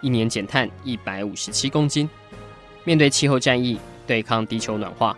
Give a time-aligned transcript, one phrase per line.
[0.00, 2.08] 一年减碳一百五十七公斤。
[2.84, 5.16] 面对气候战役，对抗地球暖化。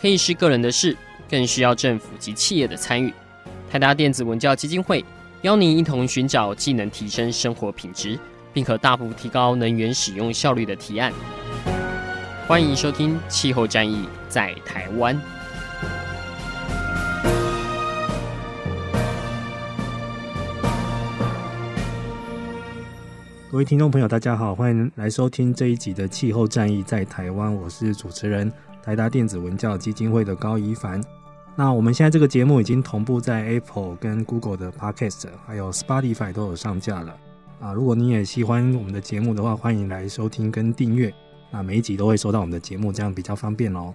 [0.00, 0.96] 可以是个人的事，
[1.30, 3.12] 更需要政府及企业的参与。
[3.70, 5.04] 台达电子文教基金会
[5.42, 8.18] 邀您一同寻找既能提升生活品质，
[8.52, 11.12] 并可大幅提高能源使用效率的提案。
[12.48, 15.14] 欢迎收听《气候战役在台湾》。
[23.52, 28.50] 各位听众朋友，大家好，欢迎来收听这一集的《气候战役在台湾》，我是主持人。
[28.82, 31.04] 台达电子文教基金会的高宜凡，
[31.54, 37.14] 那我们现在这个节目已经同步在 Apple 跟 Google 的 Podcast，还有 Spotify 都有上架了
[37.60, 37.74] 啊！
[37.74, 41.12] 如果你也喜欢我们的节目的话，欢迎来收听跟订阅，
[41.50, 43.94] 那每一集都会收到我们的节目，这样比较方便哦。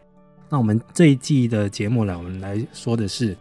[0.49, 3.35] 那我们这一季的节目呢，我们来说的是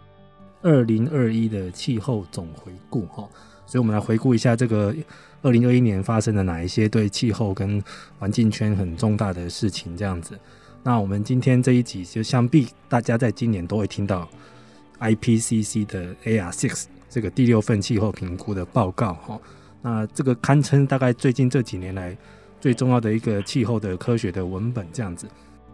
[0.63, 3.29] 二零二一的气候总回顾哈，
[3.67, 4.95] 所以我们来回顾一下这个
[5.43, 7.83] 二零二一年发生了哪一些对气候跟
[8.19, 10.39] 环境圈很重大的事情，这样子。
[10.83, 14.29] 那我们今天这一集就想必大家在今年都会听到
[15.01, 19.41] IPCC 的 AR6 这个第六份气候评估的报告哈。
[19.83, 22.17] 那这个堪称大概最近这几年来
[22.61, 25.27] 最重要的一个气候的科学的文本这样子。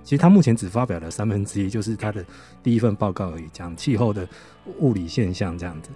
[0.03, 2.25] 其实它目前只发表了三分之一，就是它的
[2.63, 4.27] 第一份报告而已，讲气候的
[4.81, 5.91] 物理现象这样子。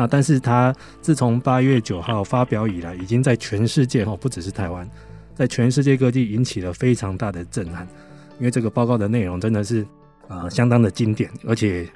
[0.00, 4.88] 那但是它自从八月九号发表以来，已经在全世界哈，不只是台湾，
[5.34, 7.86] 在全世界各地引起了非常大的震撼。
[8.38, 9.86] 因为这个报告的内容真的是
[10.26, 11.86] 啊、相当的经典，而且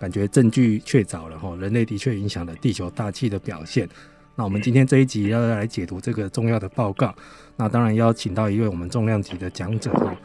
[0.00, 3.86] 感觉证据确凿了哈，人类的确影响了地球大气的表现。
[4.34, 7.14] 那我们今天这一集要来解读这个重要的报告，
[7.54, 10.16] 那当然邀请到一位我们重量级的讲者哈，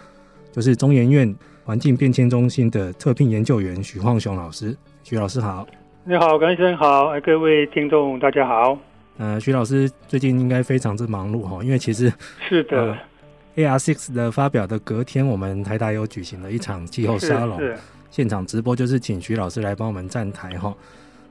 [0.53, 1.35] 就是中研院
[1.65, 4.73] 环境变迁中心的特聘研究员许晃雄老师。
[5.03, 5.67] 许老师好，
[6.09, 8.79] 你好，感谢先生好，各位听众大家好。
[9.17, 12.09] 呃，徐老师最近应该非常之忙碌哈，因为其实
[12.47, 12.77] 是的。
[12.77, 12.97] 呃
[13.57, 17.61] ，AR Six 的发表的隔天，我们台大有举行了一场气候沙龙，
[18.09, 20.73] 现场直播就是请徐老师来帮我们站台哈。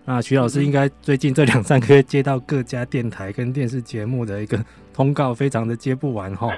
[0.05, 6.51] 那徐老师应该最近这两三个月接到各家电台跟电视节目的一个通告，非常的接不完哈。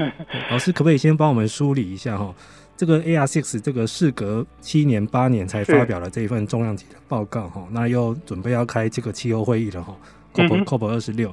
[0.52, 2.34] 老师可不可以先帮我们梳理一下哈？
[2.76, 9.96] 这个 AR6 这个事隔七年八年才发表了这一份重量级的报告哈，那又准备要开这个气候会议了哈
[10.34, 11.32] ，COP COP 二十六。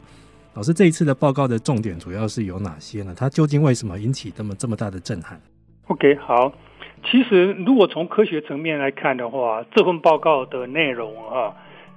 [0.56, 3.14] 老师，这一次的报告的重点主要是有哪些呢？
[3.16, 5.40] 它究竟为什么引起这么这么大的震撼
[5.88, 6.52] ？OK，好，
[7.10, 11.54] 其实如果从科学层面来看的话，这份报告的内容啊，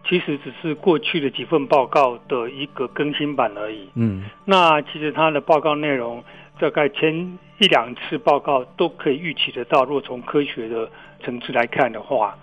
[0.08, 3.88] 其实只是过去的几份报告的一个更新版而已。
[3.94, 6.22] 嗯，那其实它的报告内容，
[6.60, 9.84] 大概前一两次报告都可以预期得到。
[9.84, 10.90] 如果从科学的
[11.22, 12.36] 层次来看的话，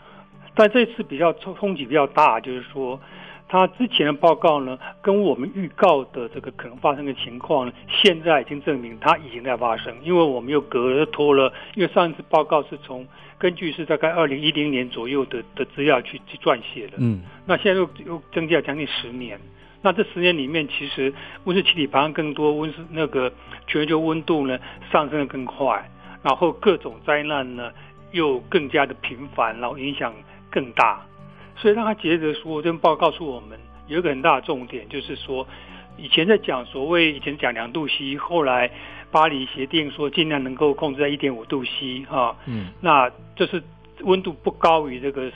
[0.56, 2.98] 但这次比较冲冲击比较大，就是说。
[3.52, 13.08] 他之前的报告呢，跟我们预告的这个可能发生的情况呢，现在已经证明它已经在发生，因为我们又隔拖了，因为上一次报告是从
[13.40, 19.40] 根据是大概二零一零年左右的的资料去去撰写的，嗯，那现在又又增加将近十年，
[19.82, 21.14] 那这十年里面其实
[21.46, 23.32] 温室气体排放更多，温室那个
[23.68, 24.60] 全球温度呢
[24.92, 25.90] 上升的更快，
[26.22, 27.72] 然后各种灾难呢
[28.12, 30.14] 又更加的频繁，然后影响
[30.50, 31.06] 更大。
[31.56, 35.48] 所以让他接着说，这份报告告诉我们有一个很大的重点，就是说，
[35.98, 38.72] 以前在讲所谓以前讲两度 C，后来
[39.12, 43.62] 巴黎协定说尽量能够控制在一点五度 C 哈，嗯，那就是
[44.02, 45.32] 温度不高于这个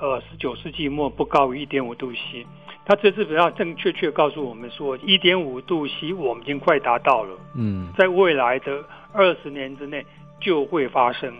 [0.00, 2.46] 呃十九世纪末不高于一点五度 C，
[2.90, 10.04] 他这次比较正确确告诉我们说一点五度 C 我们已经快达到了，嗯，在未来的二十年之内
[10.40, 11.32] 就会发生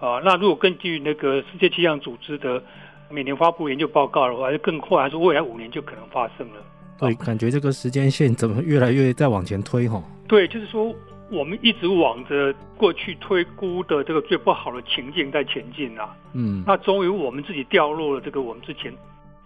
[0.00, 2.60] 啊，那如果根据那个世界气象组织的
[3.08, 6.54] 每年发布研究报告的话，就更快，还是未来五年就可能发生了。
[6.98, 10.02] 对，感觉这个时间线怎么越来越在往前推哈？
[10.26, 10.92] 对，就是说
[11.30, 16.12] 我们一直往着过去推估的这个最不好的情境在前进啊。
[16.32, 16.64] 嗯。
[16.66, 18.92] 那终于我们自己掉落了这个我们之前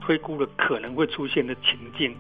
[0.03, 2.15] 推估了可能会出现的情境，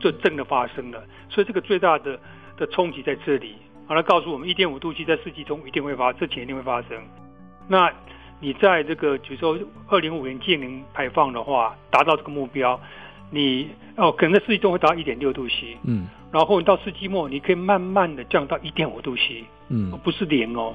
[0.00, 1.04] 就真的发生了。
[1.28, 2.18] 所以这个最大的
[2.56, 3.56] 的冲击在这里。
[3.86, 6.98] 好了，告诉我们一点五度 C 在世纪中一定会发，这前一定会发生。
[7.68, 7.92] 那。
[8.40, 9.56] 你在这个，比如说
[9.88, 12.78] 二零五零净零排放的话，达到这个目标，
[13.30, 20.74] 你哦，可能在世纪中会达到一点六度 C，嗯，然后你到世纪末，你可以慢慢的降到一点五度 C，嗯，不是零哦，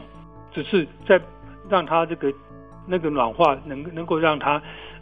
[0.51, 1.21] 只是在
[1.69, 2.33] 让它这个
[2.89, 4.53] 那个暖化能能够让它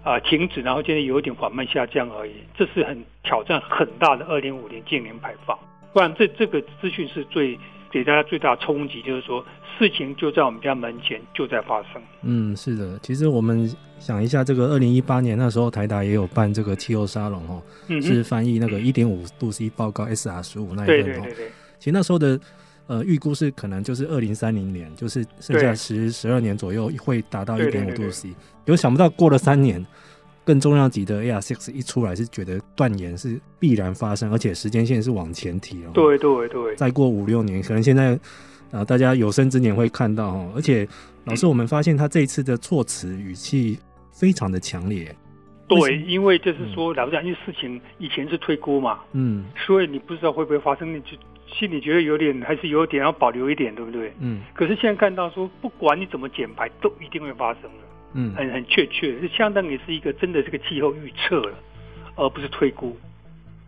[0.03, 2.33] 啊、呃、停止，然后现在有一点缓慢下降而已。
[2.57, 5.57] 这是很挑战很大的二零五零净零排放。
[5.93, 7.57] 不然这这个资讯是最
[7.89, 9.43] 给大家最大的冲击，就是说
[9.79, 12.01] 事情就在我们家门前就在发生。
[12.21, 13.67] 嗯，是的，其实我们
[13.97, 21.03] 想一下，这个二零一八年那时候台达也有办这个气候沙龙哦，嗯、是翻译那个一点五度 C 报告 SR 十五那一份哦。
[21.03, 21.51] 对对对对。
[21.79, 22.39] 其实那时候的
[22.87, 28.33] 呃预估是可能就是二零三零年，就是剩下十十二年左右会达到一点五度 C，
[28.65, 29.85] 有想不到过了三年。
[30.45, 35.91] 更重量级的 ARX 一出来，是觉得断言是必然发生，而且时间线是往前提了。
[35.91, 38.19] 对对对，再过五六年，可能现在啊、
[38.79, 40.49] 呃，大家有生之年会看到哈。
[40.55, 40.87] 而且
[41.25, 43.77] 老师，我们发现他这一次的措辞语气
[44.13, 45.13] 非常的强烈。
[45.67, 51.07] 对，因为就是说，老实讲，因为事情以前是推估嘛，嗯，所以你不知道会不会发生，你就
[51.47, 54.13] 心里觉得有点还是有点要保留一点，对不对？
[54.19, 54.41] 嗯。
[54.53, 57.69] 可是现在看到说，不管你怎么减排，都一定会发生的。
[58.13, 61.57] 嗯，很很确切，是相当于是一个真的这个气候预测了，
[62.15, 62.95] 而不是推估。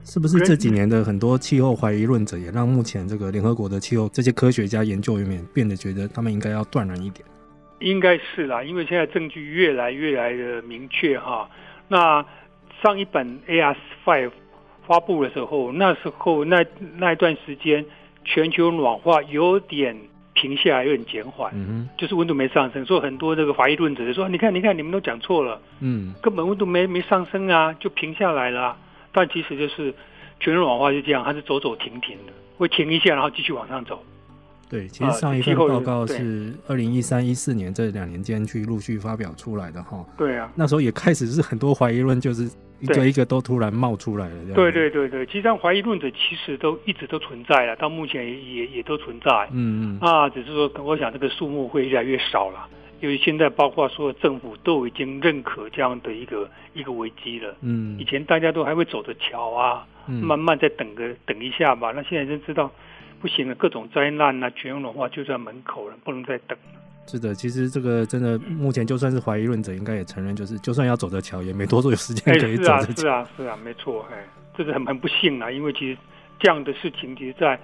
[0.06, 7.24] 是不是这几年的很多气候怀疑论者，也让目前这个联合国的气候这些科学家研究员们变得觉得他们应该要断然一点？
[7.80, 11.50] 应该是啦，因为现在证据越来越来的明确哈。
[11.88, 12.26] 那
[12.82, 14.32] 上一本 AR5
[14.90, 16.66] 发布的时候，那时候那
[16.98, 17.86] 那一段时间
[18.26, 19.96] 全球暖化有点。
[20.36, 28.78] 停下来有点减缓，嗯哼，就是温度没上升，所以很多这个怀疑论者就说：“你看，你看，你们都讲错了，嗯，根本温度没没上升啊，就平下来了。”
[29.12, 29.94] 但其实就是
[30.40, 34.02] 全球暖化就这样，它是走走停停的，会停一下，然后继续往上走。
[34.70, 40.06] 对，其实上一份报告是二零一三一四年这两年间去陆续发表出来的哈。
[40.18, 42.50] 对啊，那时候也开始是很多怀疑论，就是。
[42.80, 52.68] 一个一个都突然冒出来了，对对对对，其实怀疑论者其实都一直都存在了，到目前也也也都存在，嗯嗯，啊，只是说我想这个数目会越来越少了，
[53.02, 62.72] 因为现在包括所有政府都已经认可这样的一个一个危机了，嗯，以前大家都还会走着瞧啊，慢慢再等个等一下吧，那现在就知道
[63.20, 66.80] 不行了，各种灾难啊，全球暖化就在门口了，不能再等了。
[67.10, 73.02] 是的，其实这个真的，目前就算是怀疑论者，应该也承认，就是就算要走着瞧，也没多久有时间可以走着瞧。
[73.02, 74.24] 是啊，是啊，是啊，没错，哎，
[74.56, 75.98] 这是很很不幸啊，因为其实
[76.40, 77.60] 这样的事情，其实在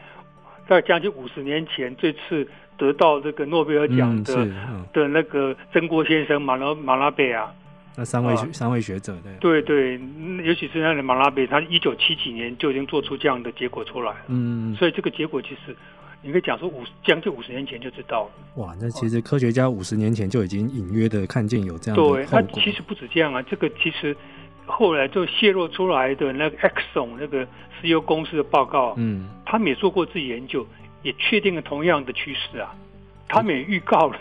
[0.68, 7.54] 在将近五十年前，这次得到这个诺贝尔奖的、嗯嗯、的那个曾国先生马拉马拉贝啊，
[7.98, 15.76] 那三位、啊、三位学者对对对，尤其是那个马拉贝，他一九七几年就已经做出这样的结果出来，嗯，所以这个结果其实。
[16.22, 18.32] 你可以讲说五将近五十年前就知道了。
[18.56, 22.04] 哇，那其实科学家五十年前就已经隐约的看见有这样的。
[22.04, 24.18] 对，他其实不止这样啊，这个其实
[24.66, 27.48] 后来就泄露出来的那个 Exxon 那个
[27.80, 30.66] 石油公司的报告，嗯，他们也做过自己研究，
[31.04, 32.74] 也确定了同样的趋势啊。
[33.28, 34.18] 他们也预告了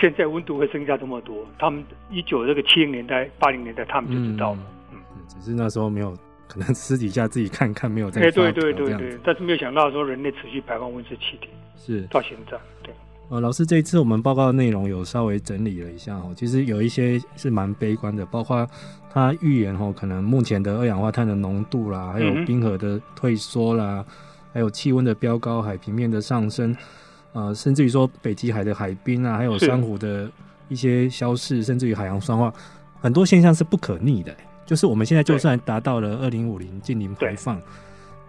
[0.00, 1.46] 现在温度会增加这么多。
[1.58, 4.58] 他们一九这个七零年代、八零年代，他们就知道了。
[4.92, 6.16] 嗯，嗯，只是那时候没有。
[6.46, 12.94] 可能私底下自己看看没有在哎，对对对对，但是没有想到说人类持续排放温室气体是到现在对。
[13.30, 18.64] 呃，老师这一次我们报告的内容有稍微整理了一下哦，其实有一些是蛮悲观的，包括
[19.10, 24.14] 他预言哦，可能目前的二氧化碳的浓度啦，还有冰河的退缩啦，嗯、
[24.52, 26.76] 还有气温的飙高、海平面的上升，
[27.34, 30.30] 呃，甚至于说北极海的海冰啊，还有珊瑚的
[30.68, 32.50] 一些消逝，甚至于海洋酸化，
[33.00, 34.34] 很多现象是不可逆的。
[34.64, 37.60] 就是我们现在就算达到了二零五零近零排放，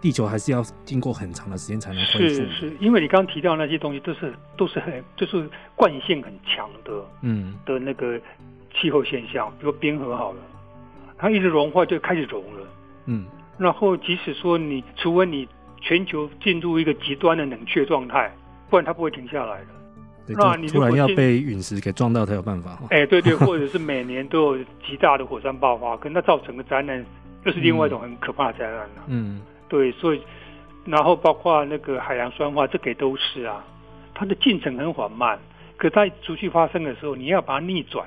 [0.02, 2.34] 地球还是要经过很长的时间才能恢复。
[2.34, 8.20] 是是，因为你刚刚提到那些东西都是都是很就是惯性很强的，嗯，的那个
[8.74, 10.38] 气候现象，比如冰河好了，
[11.16, 12.66] 它一直融化就开始融了，
[13.06, 13.24] 嗯，
[13.56, 15.48] 然后即使说你除非你
[15.80, 18.30] 全球进入一个极端的冷却状态，
[18.68, 19.66] 不然它不会停下来的。
[20.28, 22.78] 那你突然要被陨石给撞到才有办法。
[22.90, 27.04] 哎、欸，对对， 或者是每年都有极大的火山爆发，可那造成的灾难
[27.44, 29.04] 又是另外一种很可怕的灾难了。
[29.06, 30.20] 嗯，对，所以
[30.84, 33.64] 然后包括那个海洋酸化，这给都是啊，
[34.14, 35.38] 它的进程很缓慢，
[35.76, 38.04] 可在持续发生的时候，你要把它逆转，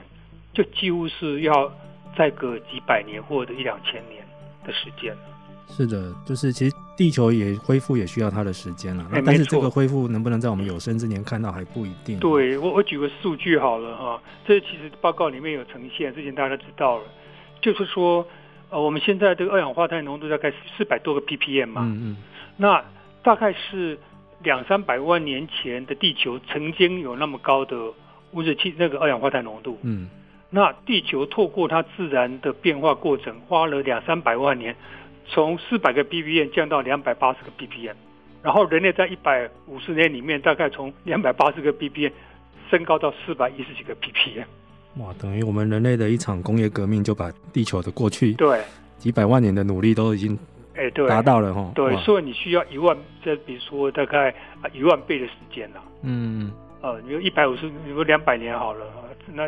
[0.54, 1.72] 就几乎是要
[2.18, 4.22] 再隔几百年或者一两千年
[4.66, 5.16] 的时间。
[5.70, 12.20] 是的，就是其实地球也恢复也需要它的时间了，欸、但是这个恢复能不能在我们有生之年看到还不一定。
[12.20, 17.04] 对，我我举个数据好了哈，这其实报告里面有呈现，之前大家都知道了，
[17.62, 18.28] 就是说
[18.70, 22.18] 呃我们现在这个二氧化碳浓度大概四百多个 ppm 嘛，嗯嗯，
[22.58, 22.84] 那
[23.24, 23.98] 大概是
[24.44, 27.78] 两三百万年前的地球曾经有那么高的
[28.32, 30.10] 温室气那个二氧化碳浓度，嗯，
[30.50, 34.76] 那地球透过它自然的变化过程，花了两三百万年。
[35.30, 37.94] 从四百个 ppm 降到两百八十个 ppm，
[38.42, 42.12] 然后人类在一百五十年里面，大概从两百八十个 ppm
[42.70, 44.44] 升高到四百一十几个 ppm。
[44.98, 48.60] 哇，等于我们人类的一场工业革命，就把地球的过去对
[48.98, 50.38] 几百万年的努力都已经
[50.76, 51.72] 哎对达到了哈。
[51.76, 54.32] 对，所以你需要一万，这比如说大概
[54.62, 55.84] 啊一万倍的时间了。
[56.02, 58.86] 嗯，呃，你说一百五十，你说两百年好了，
[59.32, 59.48] 那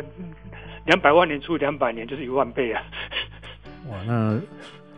[0.86, 2.82] 两百万年除以两百年就是一万倍啊。
[3.90, 4.40] 哇，那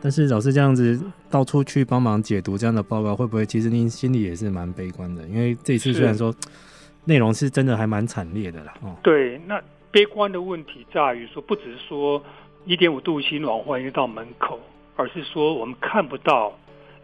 [0.04, 5.26] 但是老师这样子到处去帮忙解读这样的报告，会不会其实您心里也是蛮悲观的？
[5.26, 6.30] 因为这次虽然说
[7.06, 8.74] 内容是真的还蛮惨烈的啦。
[8.82, 9.58] 哦，对，那
[9.90, 12.22] 悲观的问题在于说，不只是说
[12.66, 14.60] 一点五度新暖化已经到门口，
[14.94, 16.52] 而是说我们看不到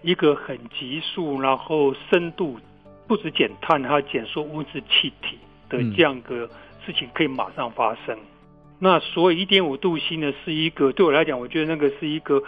[0.03, 2.59] 一个很急速，然后深度
[3.07, 5.39] 不止减碳，还减缩温室气体
[5.71, 6.47] 的这样个
[6.85, 8.15] 事情可以马上发生。
[8.15, 8.27] 嗯
[8.83, 12.43] 那所以一点五度 C 呢，是一个对我来讲，我觉得那个是一个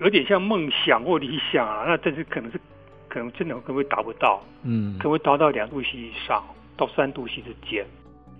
[0.00, 1.84] 有点像梦想或理想啊。
[1.86, 2.60] 那但是可能是
[3.08, 6.44] 可能真的可能会达不到，嗯，可能会达到两度 C 以上
[6.76, 7.86] 到三度 C 之间。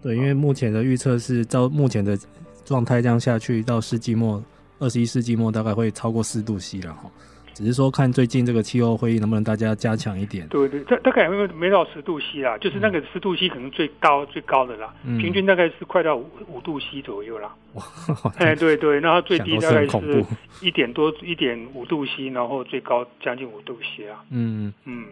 [0.02, 2.16] 对，因为目前的预测是照目前的
[2.64, 4.42] 状态这样下去，到世纪末，
[4.78, 7.10] 二十一世纪末大概会超过四度 C 了哈。
[7.58, 10.46] 只是说看最近这个气候会议能不能大家加强一点。
[10.46, 17.52] 对对，大大概没没到十度 C 啦，就是那个十度 C 可能最高最高的啦，嗯、平均大概是快到五五度 C 左右啦。
[17.74, 17.82] 哇，
[18.38, 20.24] 哎对对，然后最低大概是
[20.60, 24.22] 一点多一点五度 C，然后最高将近五度 C 啊。
[24.30, 25.06] 嗯嗯。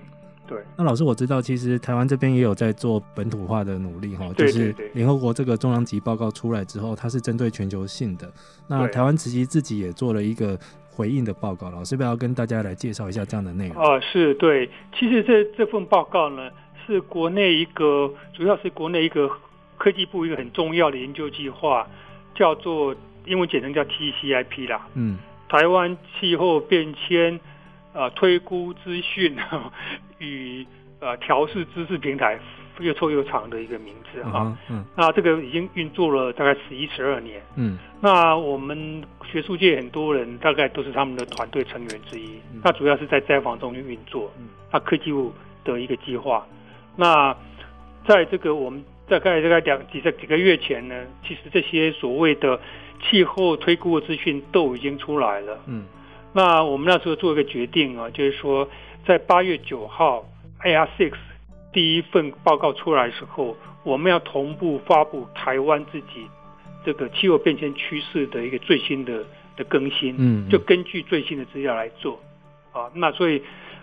[0.49, 8.33] 对，那老师我知道，其实台湾这边也有在做本土化的努力哈，就是联合国这个中央级报告出来之后，它是针对全球性的。
[8.69, 10.57] 那台湾慈济自己也做了一个
[10.97, 13.77] 回应的报告，老师要不要跟大家来介绍一下这样的内容？
[13.77, 16.51] 啊，是对，其实这这份报告呢，
[16.87, 19.31] 是国内一个，主要是国内一个
[19.77, 21.87] 科技部一个很重要的研究计划，
[22.35, 27.39] 叫做英文简称叫 TCIP 啦，嗯，台湾气候变迁。
[27.99, 29.35] 呃，推估资讯
[30.21, 30.67] 与
[31.01, 32.39] 呃调试知识平台，
[32.81, 34.43] 又臭又长的一个名字哈。
[34.45, 37.41] 嗯，嗯，那这个已经运作了大概十一十二年。
[37.57, 42.39] 嗯，那我们学术界很多人大概都是他们的团队成员之一。
[42.53, 44.31] 嗯，那主要是在灾防中心运作。
[44.39, 45.33] 嗯，那科技部
[45.65, 46.47] 的一个计划。
[46.97, 47.35] 那
[48.07, 52.61] 在这个我们大概大概两几个几个月前呢，其实这些所谓的
[53.03, 55.59] 气候推估的资讯都已经出来了。
[55.67, 55.85] 嗯。
[56.33, 58.69] 那我们那时候做一个决定啊，就是说，
[59.07, 60.23] 在八月九号
[60.63, 61.13] ，AR6
[61.77, 63.55] 第一份报告出来的时候，
[63.85, 66.27] 我们要同步发布台湾自己
[66.87, 69.23] 这个气候变迁趋势的一个最新的
[69.59, 72.19] 的更新，嗯，就根据最新的资料来做
[72.73, 72.91] 啊。
[72.95, 73.43] 那所以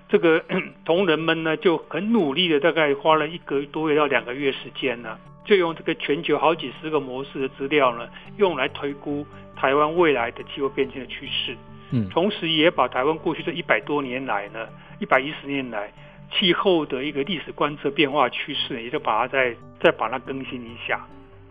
[0.09, 0.43] 这个
[0.83, 9.23] 同仁们呢就很努力的，大概花了一个多月到两个月时间呢，就用这个全球好几十个模式的资料呢，用来推估
[9.55, 11.55] 台湾未来的气候变迁的趋势。
[11.91, 14.67] 嗯同时也把台湾过去这一百多年来呢，
[15.00, 15.93] 一百一十年来
[16.33, 21.05] 气候的一个历史观测变化趋势，也就把它再再把它更新一下。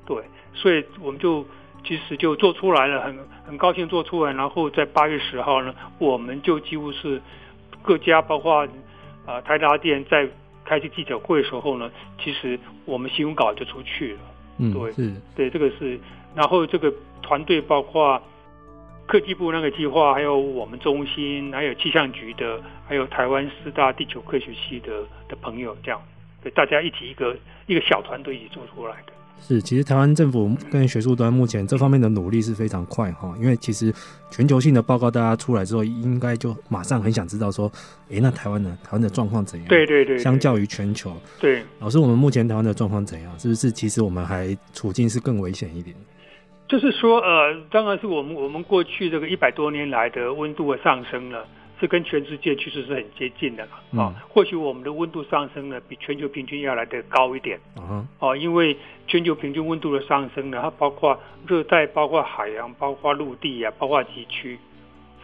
[0.04, 0.22] 对，
[0.52, 1.46] 所以我们就
[1.84, 4.32] 其实就做出来了，很很高兴做出来。
[4.32, 7.20] 然后在八月十号呢，我们就几乎是
[7.82, 8.68] 各家包括啊、
[9.26, 10.28] 呃、台达电在
[10.64, 11.90] 开这记者会的时候呢，
[12.22, 14.20] 其实我们新闻稿就出去了。
[14.58, 15.98] 嗯，对，是对，这个是，
[16.34, 18.20] 然后这个团队包括。
[19.12, 26.00] 科技部那个计划，还有我们中心，还有气象局的，还有台湾四大地球科学系的的朋友，这样，
[26.42, 29.12] 对，大家一起一个一个小团队一起做出来的。
[29.38, 33.92] 是，其实台湾政府跟学术端目前这方面的努力是非常快哈，因为其实
[34.30, 37.70] 全球性的报告大家出来之后，应该就马上很想知道说，
[38.10, 38.78] 哎，那台湾呢？
[38.82, 39.68] 台湾的状况怎样？
[39.68, 40.18] 对对对，对。
[40.18, 43.38] 相较于全球，对，老师，我们目前台湾的状况怎样？
[43.38, 45.94] 是不是其实我们还处境是更危险一点？
[46.72, 51.44] 就是说，呃，当然是我们我们过去这个一百多年来的温度的上升呢，
[51.78, 53.70] 是跟全世界其实是很接近的啊。
[53.92, 57.60] 嗯、或许我们的温度上升呢，比全球平均要来的高一点。
[57.76, 58.74] 啊、哦，因为
[59.06, 64.58] 全球平均温度的上升呢，它包括热带、包括海洋、包括陆地啊，包括极区，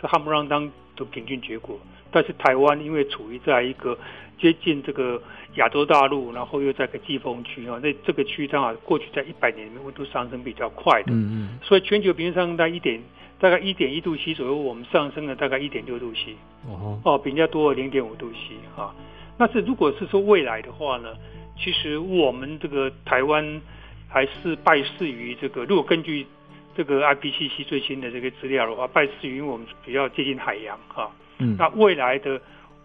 [0.03, 0.71] 是夯不让当
[1.05, 1.79] 的平均结果。
[2.11, 3.99] 但是台湾因为处于在一个
[4.39, 5.23] 接近这个
[5.57, 12.99] 亚洲大陆，然后又在个季风区啊，那这个区正好过去在一百年里面温度上升比较快的，嗯嗯，所以全球平均上升在一点
[13.39, 16.35] 大概一点一度 C 左右，我们上升了大概一点六度 C，
[16.67, 18.95] 哦哦，比人家多了零点五度 C 哈。
[19.37, 21.11] 那是如果是说未来的话呢，
[21.59, 23.61] 其实我们这个台湾
[24.09, 26.27] 还是败势于这个，如果根据
[26.79, 31.11] 这个 IPCC 最新的这个资料的话，败势于我们比较接近海洋哈。
[31.39, 32.41] 嗯，那未来的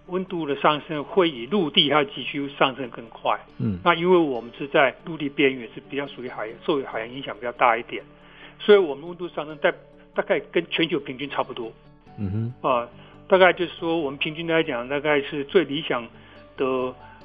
[0.08, 3.40] 温度的上升会以陆地还有极区上升更快。
[3.60, 8.04] 嗯，那因为我们是在陆地边缘，是比较属于海洋，受海洋影响比较大一点，
[8.58, 9.72] 所以我们温度上升在
[10.16, 11.72] 大概跟全球平均差不多。
[12.18, 12.90] 嗯哼，啊，
[13.28, 16.08] 大概就是说我们平均来讲，大概是最理想
[16.58, 16.66] 的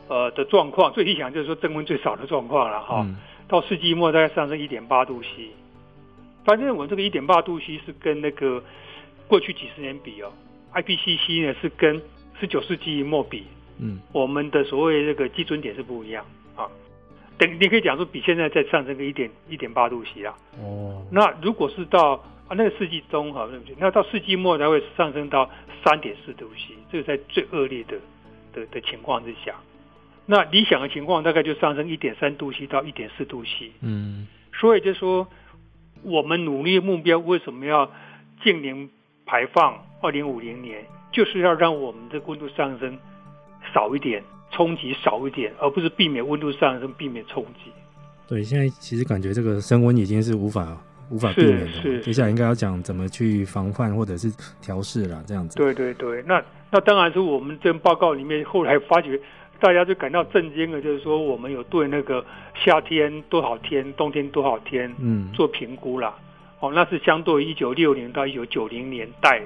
[0.06, 3.00] 呃的状况，最理想就是说增温最少的状况了哈。
[3.06, 3.16] 嗯、
[3.48, 5.50] 到世纪末大概上升一点八度 C，
[6.48, 8.64] 反正我们这个一点八度 C 是跟那个
[9.26, 10.32] 过去几十年比哦
[10.72, 12.00] ，IPCC 呢是跟
[12.40, 13.44] 十九世纪末比，
[13.78, 16.24] 嗯，我们的所谓这个基准点是不一样
[16.56, 16.66] 啊。
[17.36, 20.34] 等你可以讲说比现在再上升个一点一点八度 C 啊。
[20.58, 22.12] 哦，那如果是到
[22.48, 23.76] 啊那个世纪中哈，对不对？
[23.78, 25.50] 那到世纪末才会上升到
[25.84, 27.98] 三点四度 C，这个在最恶劣的
[28.54, 29.54] 的的情况之下，
[30.24, 33.70] 那理想的情况大概就上升一点三度 C 到一点四度 C。
[33.82, 35.28] 嗯，所以就说
[36.02, 37.90] 我们努力的目标为什么要
[38.42, 38.88] 净零
[39.26, 39.84] 排放？
[40.00, 42.98] 二零五零年就是要让我们的温度上升
[43.74, 44.22] 少一点。
[44.50, 47.70] 冲击少一点，而不是避免温度上升，避免冲击。
[48.26, 50.74] 对，现在其实感觉这个升温已经是无法
[51.10, 52.00] 无法避免的。
[52.00, 55.54] 接下来应该要讲怎么去防范或者是调试了，这样子。
[55.54, 59.20] 对对对，那那当然是我们这报告里面后来发觉，
[59.60, 62.24] 大家就感到震惊的，就是说我们有对那个
[62.54, 66.14] 夏天多少天，冬天多少天，嗯，做评估啦。
[66.60, 69.40] 哦，那是相对于一九六零到一九九零年代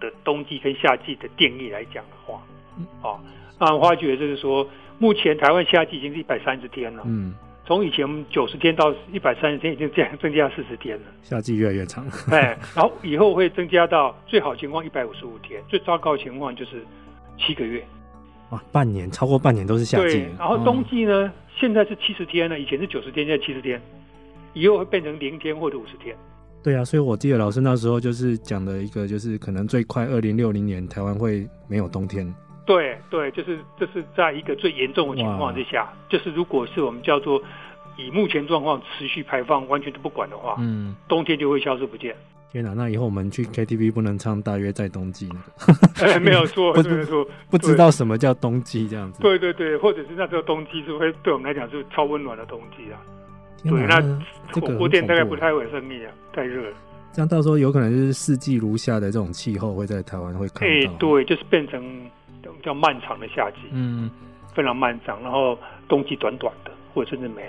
[0.00, 2.42] 的冬季跟夏季的定义来讲的话，
[3.02, 3.18] 哦。
[3.58, 7.02] 那，我发觉就是说，目前台湾夏季已经是一百三十天了。
[7.06, 7.34] 嗯，
[7.66, 11.04] 从以前九十天到一百三十天，已经这样增加四十天了。
[11.22, 12.06] 夏季越来越长。
[12.30, 16.84] 哎，然后以后会增加到最好情况一百五十五天，最糟糕情况就是
[17.38, 17.84] 七个月。
[18.50, 20.04] 哇，半年超过半年都是夏季。
[20.04, 23.80] 对，然后冬季呢，哦、现在是七十天了，以前是九十天，现在七十天，
[24.54, 26.16] 以后会变成零天或者五十天。
[26.62, 32.34] 对啊，所以我记得老师那时候就是讲的一个，就是可能最快二零六零年台湾会没有冬天。
[32.66, 37.40] 对对，就是这是在一个最严重的情况之下，就是如果是我们叫做
[37.96, 42.14] 以目前状况持续排放，完全都不管的话，嗯，冬天就会消失不见。
[42.50, 45.40] 天哪，那以后我们去 KTV 不能唱《大约在冬季》呢？
[46.00, 49.20] 哎，没有错，不 没有错，不知道什么叫冬季这样子。
[49.20, 52.96] 对对对，或者是那时候冬季是会对我们来讲是超温暖的冬季啊。
[53.62, 56.76] 哪对，那火锅店大概不太会有生意啊，太热了。
[57.12, 60.90] 这样到时候有可能就是四季如夏的这种气候会在台湾会看到。
[60.90, 61.82] 哎，对，就是变成。
[62.62, 64.10] 叫漫长的夏季，嗯，
[64.54, 65.56] 非常漫长，然后
[65.86, 67.48] 冬季短短的，或者甚至没有。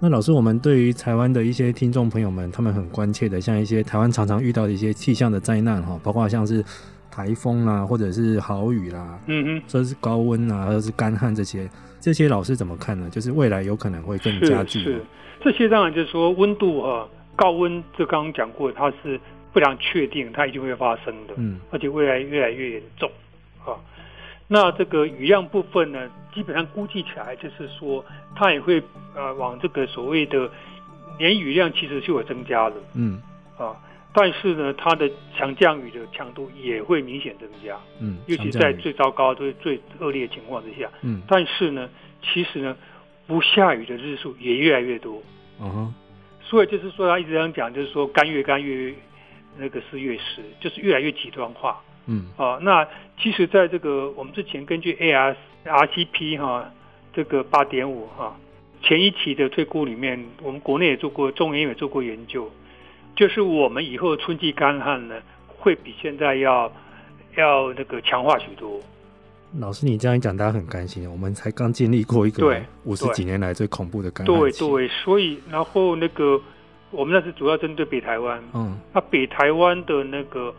[0.00, 6.62] 那老师，我们对于台湾的一些听众朋友们，他们很关切的，像一些台湾常常遇到的一些气象的灾难哈，包括像是
[7.10, 11.68] 台风啦，或者是豪雨啦，嗯哼，说是高温啊，或者是干旱这些，
[12.00, 13.08] 这些老师怎么看呢？
[13.10, 14.80] 就是未来有可能会更加剧。
[14.80, 15.02] 是，
[15.42, 19.18] 这些当然就是说温度啊，高温，就刚刚讲过，它是
[19.52, 23.10] 非常确定，它一定会发生的，嗯，而且未来越来越严重。
[24.48, 25.98] 那这个雨量部分呢，
[26.36, 28.04] 基本上估计起来就是说，
[28.36, 28.82] 它也会
[29.14, 30.50] 呃往这个所谓的
[31.18, 33.22] 年雨量其实是有增加的，嗯。
[33.56, 33.74] 啊，
[34.12, 41.88] 但是呢，它的强降雨的强度也会明显增加，嗯，尤其在最糟糕、最最恶劣的情况之下，嗯，但是呢，
[42.20, 42.76] 其实呢，
[43.26, 45.22] 不下雨的日数也越来越多，
[45.58, 45.94] 嗯哼，
[46.42, 48.94] 所以就是说，他一直这样讲，就是说干越干越
[49.56, 51.80] 那个是越湿，就是越来越极端化。
[52.06, 52.86] 嗯啊，那
[53.20, 56.70] 其实，在这个我们之前根据 AR RCP 哈，
[57.12, 58.36] 这个八点五哈，
[58.80, 62.48] 前一期的推估里面，我们国内也做过，中研也做过研究，
[63.16, 65.16] 就是我们以后春季干旱呢，
[65.48, 66.72] 会比现在要
[67.36, 68.80] 要那个强化许多。
[69.58, 74.60] 老师，你这样一讲，大家很担心，我们才刚经历过一个五十几年来最恐怖的干旱期。
[74.60, 76.40] 对对，所以然后那个
[76.92, 80.54] 我们那是主要针对北台湾，嗯，那北台湾的那个。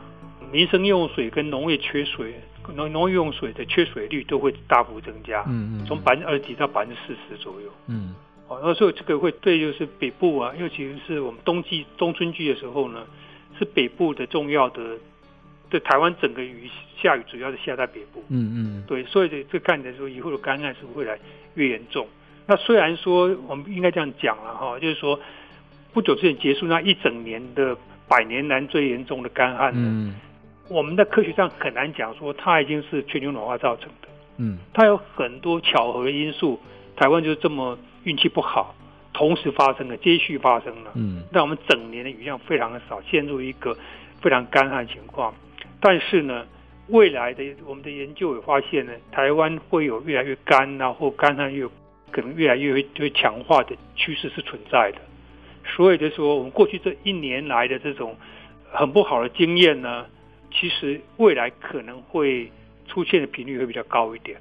[0.52, 2.34] 民生用水跟农业缺水，
[2.76, 8.16] 农农业用水的缺水率都会大幅增加，嗯嗯，从百分之二十几到百分之四十左右，嗯，
[8.48, 13.06] 哦，那所以这个会对就是北部啊，尤其是我们冬季冬春季的时候呢，
[13.58, 14.98] 是北部的重要的，
[15.70, 16.70] 对台湾整个雨
[17.02, 21.20] 下雨主要是下在北部，嗯嗯，对，所以这这看起来说以后的干旱是不会来
[21.56, 22.08] 越严重。
[22.46, 25.20] 那虽然说我们应该这样讲了哈，就是说
[25.94, 30.16] 不久之前结束那一整年的百年来最严重的干旱，嗯。
[30.70, 36.60] 我们在科学上很难讲说它已经是全球暖化造成的，嗯，它有很多巧合的因素，
[36.96, 38.76] 台湾就是这么运气不好，
[39.14, 43.78] 同时发生的，接续发生了，嗯，让我们整年的雨量非常的少，陷入一个
[44.22, 45.34] 非常干旱情况。
[45.80, 46.46] 但是呢，
[46.88, 51.66] 未来的我们的研究也发现呢，台湾会有越来越干，然后干旱越
[52.12, 54.98] 可能越来越会强化的趋势是存在的。
[55.66, 58.18] 所以就说，我们过去这一年来的这种
[58.72, 60.06] 很不好的经验呢。
[60.52, 62.52] 其实未来可能会
[62.88, 64.38] 出现的频率会比较高一点。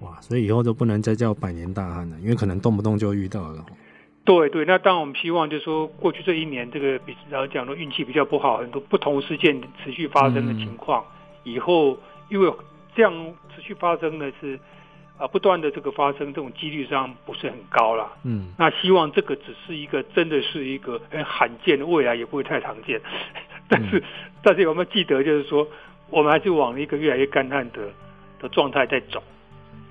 [0.00, 3.64] 哇，所以以后都不能再叫百年大旱了，因为可能动不动就遇到了。
[4.24, 11.04] 对对，那当然我们希望就是说，过去这一年这个比然后讲的运气比较不好，很多不同事件持续发生的情况，
[11.44, 12.52] 嗯、以后因为
[12.94, 13.12] 这样
[13.54, 14.58] 持续发生的是
[15.18, 18.12] 啊不断的这个发生，这种几率上不是很高啦。
[18.22, 23.00] 嗯，那希望这个只是一个真的是一个很罕见的，未来也不会太常见。
[23.72, 24.02] 但是，嗯、
[24.42, 25.66] 但是我们记得就是说，
[26.10, 27.78] 我们还是往一个越来越干旱的
[28.40, 29.22] 的状态在走。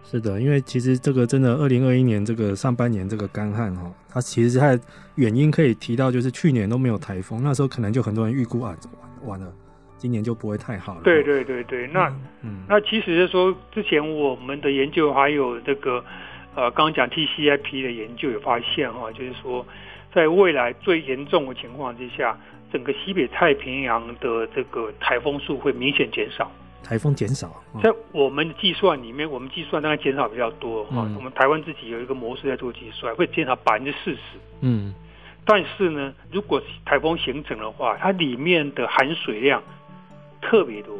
[0.03, 4.79] 是的，因为其实这个真的，二零二一年这个上半年这个干旱哈，它其实它的
[5.15, 8.75] 原因可以提到，就是去年都没有台风，那时候可能就很多人预估啊，
[9.23, 9.53] 完了，
[9.97, 11.01] 今年就不会太好了。
[11.03, 12.11] 对对对对，那
[12.41, 16.03] 嗯，那其实是说之前我们的研究还有这个
[16.55, 19.63] 呃，刚刚讲 TCIP 的研究有发现哈，就是说
[20.11, 22.35] 在未来最严重的情况之下，
[22.71, 26.51] 整个西北太平洋的这个台风数会明显减少。
[26.81, 31.03] 台风减少，在我们计算里面，我们计算大概减少比较多哈。
[31.05, 34.19] 嗯、我们台湾自己有一个模式在做计算，会减少百分之四十。
[34.61, 34.95] 嗯，
[35.45, 39.61] 但是呢，如果台风形成的话，它里面的含水量
[40.41, 40.97] 特别多，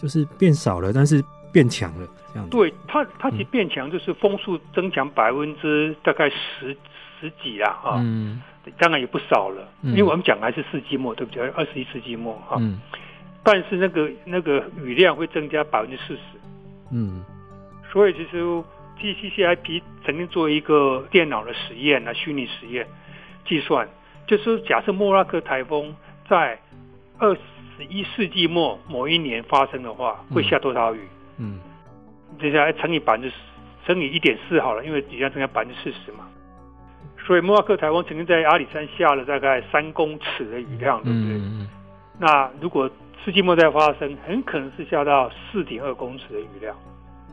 [0.00, 2.50] 就是变少了，但是变强了这样子。
[2.50, 6.76] 对它，它其实变强就是风速增强百分之大概十
[7.20, 7.96] 十几啦哈。
[8.02, 8.42] 嗯，
[8.78, 11.48] 当然也不少了，嗯、因为我们讲还是世纪末，对不对？
[11.48, 12.56] 二十一世纪末哈。
[12.60, 12.80] 嗯。
[13.44, 16.20] 但是那个那个雨量会增加百分之四十，
[16.92, 17.24] 嗯，
[17.90, 18.40] 所以其实
[19.00, 22.86] TCCIP 曾经做一个电脑的实验啊，虚拟实验
[23.44, 23.88] 计算，
[24.28, 25.92] 就是假设莫拉克台风
[26.28, 26.56] 在
[27.18, 31.00] 二十一世纪末某一年发生的话，会下多少雨？
[31.38, 31.58] 嗯，
[32.40, 33.32] 接下来乘以百分之
[33.84, 36.28] 乘以一点四好了，因为雨量增加百分之四十嘛，
[37.26, 41.36] 所以莫拉克台风曾经在阿里山下了大概三公尺的雨量，对不对？
[41.36, 41.68] 嗯，
[42.18, 42.90] 那如果
[43.24, 46.74] 世纪末再发生，很可能是下到四点二公尺的雨量。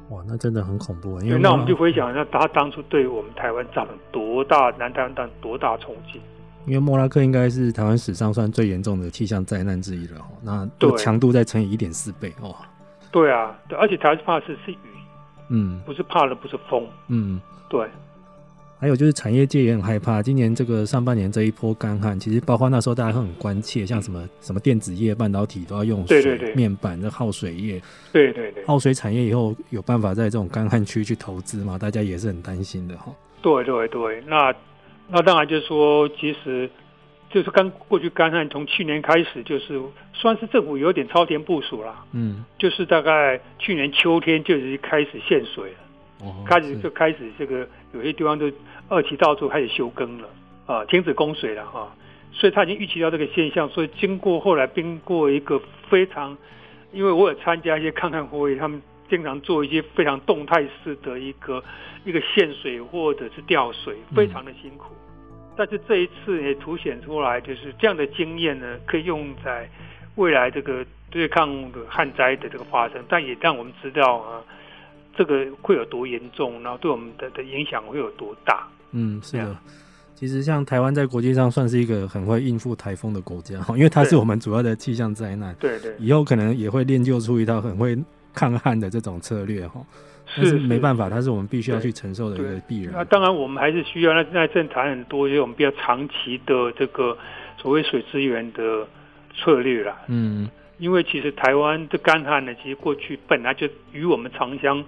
[0.10, 1.22] 哇，那真的很恐怖啊！
[1.24, 6.20] 因为那我们就回想一下，他当初对我们台湾造成多大南台湾造成多大冲击？
[6.66, 10.22] 因为莫拉克应该是台湾史上算最严重的气象灾难之一了。
[10.44, 12.56] 那这个强度再乘以一点四倍哦。
[13.12, 14.78] 对啊，对，而且台湾怕的是是雨，
[15.50, 17.88] 嗯，不是怕的不是风，嗯，对。
[18.80, 27.82] 还有就是产业界也很害怕，今年这个上半年这一波干旱，其实包括那时候大家会很关切，像什么什么电子业、半导体都要用水，对对对，面板的耗水业，
[28.14, 31.78] 对对对，耗水产业以后有办法在这种干旱区去投资吗？
[31.78, 33.14] 大家也是很担心的哈。
[33.42, 34.56] 对对对，那
[35.10, 36.70] 那当然就是说，其实
[37.30, 39.78] 就是刚过去干旱，从去年开始就是
[40.14, 45.80] 算是政府有点超前部署啦，嗯，就是大概去年秋天就已经开始限水了。
[46.46, 48.52] 开始就开始这个有些地方都
[48.88, 50.28] 二期到处开始休耕了
[50.66, 51.96] 啊，停止供水了哈，
[52.32, 56.38] 所以他已经预期到这个现象，所以经过后来经过一个非常，
[56.92, 61.64] 因为我有参加一些抗旱会议，他们经常做一些非常动态式的一个
[62.06, 64.94] 一个限水或者是调水，非常的辛苦。
[65.58, 69.68] 但是这一次也凸显出来，就是这样的经验呢，可以用在
[70.16, 74.44] 未来这个对抗的旱灾的这个发生，但也让我们知道啊。
[75.20, 78.66] 这个会有多严重，然后对我们的的影响会有多大？
[78.94, 79.54] 嗯，是的。
[80.16, 85.54] 其实像台湾在国际上算是一个很会应付台风的国家，因为它是我们主要的气象灾难。
[85.60, 85.94] 对对。
[86.00, 87.98] 以后可能也会练就出一套很会
[88.34, 89.82] 抗旱的这种策略哈。
[90.26, 90.52] 是，是。
[90.52, 92.94] 但是没办法，它是我们必须要去承受的一个必然。
[92.94, 94.14] 那当然，我们还是需要。
[94.14, 97.18] 那现在正谈很多，就是我们比较长期的这个
[97.58, 98.88] 所谓水资源的
[99.38, 99.98] 策略啦。
[100.08, 100.50] 嗯。
[100.80, 104.84] 因为其实台湾的干旱呢，其实过去本来就与我们长江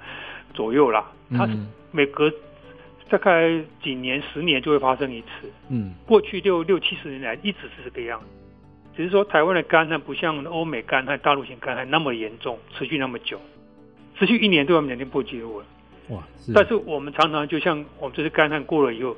[0.53, 1.11] 左右啦。
[1.37, 1.53] 它是
[1.91, 2.31] 每隔
[3.09, 5.27] 大概几年、十年就会发生一次。
[5.69, 8.25] 嗯，过去六六七十年来一直是这个样子。
[8.95, 13.39] 只是说台湾的干旱不像欧美干旱、大陆型干旱那么严重，持续那么久，
[14.17, 15.65] 持续一年都要两天破纪录了。
[16.09, 16.23] 哇！
[16.37, 19.15] 是但是我们常常就像我们这次干旱过了以后，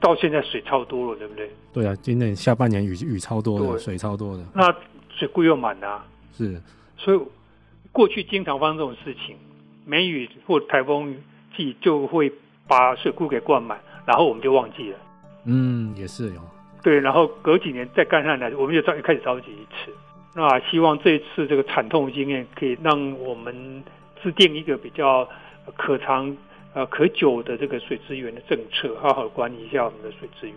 [0.00, 1.48] 到现在水超多了，对不对？
[1.72, 4.44] 对啊，今年下半年雨雨超多的，水超多的。
[4.52, 4.74] 那
[5.16, 6.60] 水库又满了，啊，是，
[6.96, 7.20] 所以
[7.92, 9.36] 过去经常发生这种事情，
[9.86, 11.16] 梅雨或台风
[11.56, 12.32] 季就会
[12.66, 14.98] 把水库给灌满，然后我们就忘记了。
[15.44, 16.40] 嗯，也是哟。
[16.82, 19.92] 对，然后隔几年再干旱来，我们就再开始着急一次。
[20.34, 23.82] 那希望这一次这个惨痛的经验，可以让我们
[24.22, 25.28] 制定一个比较
[25.76, 26.36] 可长、
[26.74, 30.56] 呃可久的这个水资源的政策，好好管理一下我们的水资源。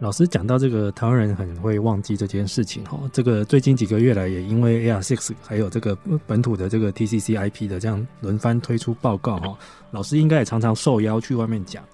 [0.00, 9.58] 老师讲到这个台湾人很会忘记这件事情哈，这个最近几个月来也因为 AR Six 还有这个本土的这个 TCCIP 的这样轮番推出报告哈，
[9.90, 11.84] 老师应该也常常受邀去外面讲。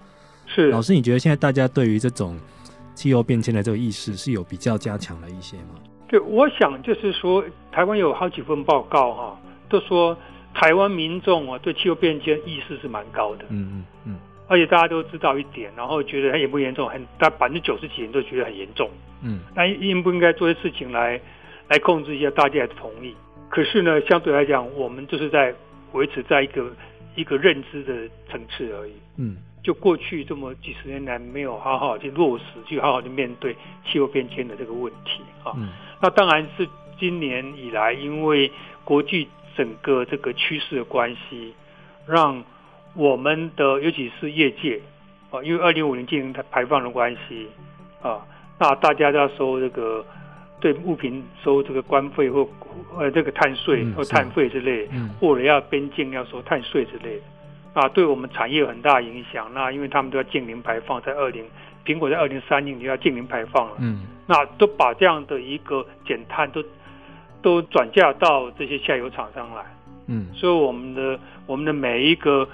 [0.46, 2.38] 是老师，你觉得现在大家对于这种
[2.94, 5.74] 气候变迁的这个意识是有比较加强了一些吗？
[6.06, 10.16] 对，我想就是说，台湾有好几份报告哈，都说
[10.54, 13.46] 台湾民众啊对气候变迁意识是蛮高的。
[13.48, 14.16] 嗯嗯嗯。
[14.48, 18.88] 而且大家都知道一点，然后觉得它严不严重，很大百分之九十几人都觉得很严重。
[19.22, 21.20] 嗯，那应不应该做些事情来
[21.68, 22.30] 来控制一下？
[22.30, 23.14] 大家也同意。
[23.48, 25.54] 可是呢，相对来讲，我们就是在
[25.92, 26.70] 维持在一个
[27.14, 27.92] 一个认知的
[28.28, 28.92] 层次而已。
[29.16, 35.52] 嗯，就过去这么几十年来没有好好去落实，去好好去面对气候变迁的这个问题啊。
[35.56, 38.50] 嗯，那当然是今年以来，因为
[38.84, 41.54] 国际整个这个趋势的关系，
[42.06, 42.44] 让
[42.96, 44.80] 我们的尤其是业界
[45.30, 47.46] 啊，因为二零五零净零排放的关系
[48.02, 48.26] 啊，
[48.58, 50.04] 那大家都要收这个。
[50.58, 52.48] 对物品收这个关费或
[52.96, 57.20] 呃这个碳税或碳费之类，嗯、或者要边境要收碳税之类
[57.74, 59.52] 的，啊，对我们产业有很大影响。
[59.52, 61.44] 那因为他们都要净零排放，在二零
[61.84, 66.64] 苹果在二零三零就要净零排放了，嗯，那都把这样的一个减碳都
[67.42, 69.62] 都转嫁到这些下游厂商来，
[70.06, 72.48] 嗯，所以我们的我们的每一个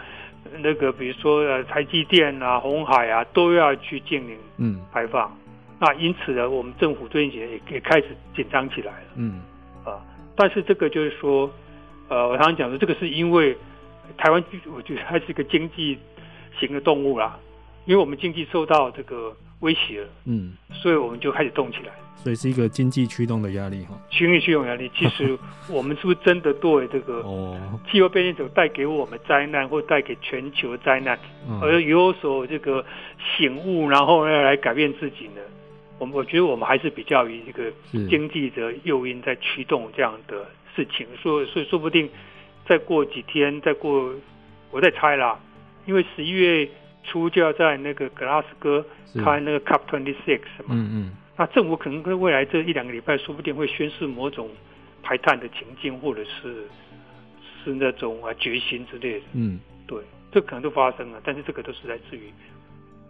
[0.59, 5.29] 那个比如说呃台积电啊、红海啊都要去净零嗯排放。
[5.29, 5.39] 嗯
[5.85, 9.07] 那因此呢，我们政府最近也也开始紧张起来了。
[9.17, 9.43] 嗯，
[9.85, 9.99] 啊，
[10.37, 11.51] 但是这个就是说，
[12.09, 13.59] 呃，我常常讲说，这个是因为
[14.17, 14.41] 台湾，
[14.73, 15.99] 我觉得它是一个经济
[16.61, 17.37] 型的动物啦，
[17.85, 20.09] 因为我们经济受到这个威胁了。
[20.27, 21.93] 嗯，所以我们就开始动起来。
[22.15, 23.99] 所以是一个经济驱动的压力哈。
[24.09, 25.37] 经济驱动压力，其实
[25.69, 27.25] 我们是不是真的对这个
[27.91, 31.19] 气候变迁所带给我们灾难，或带给全球灾难，
[31.61, 32.85] 而有所这个
[33.37, 35.41] 醒悟，然后要来改变自己呢？
[35.99, 37.73] 我我觉得我们还是比较于这个
[38.09, 40.47] 经济的诱因在驱动这样的
[40.77, 42.09] 事情，所以所以说不定
[42.67, 44.15] 再过几天，再过
[44.71, 45.39] 我再猜啦，
[45.87, 46.69] 因为十一月
[47.03, 48.85] 初就要在那个格拉斯哥
[49.25, 54.49] 开那个 Cup twenty six 嘛，嗯嗯，那政府可能在未来这一两个礼拜，说不定会宣示某种
[55.03, 56.67] 排碳的情境，或者是
[57.63, 59.99] 是那种啊决心之类的，嗯，对，
[60.31, 62.33] 这可能都发生了，但是这个都是来自于